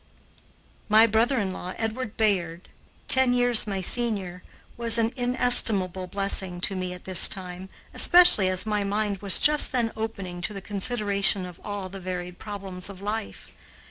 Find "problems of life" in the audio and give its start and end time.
12.39-13.49